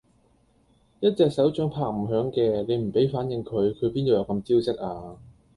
[0.99, 5.17] 一隻手掌拍唔響嘅，你唔俾反應佢，佢邊度有咁招積呀？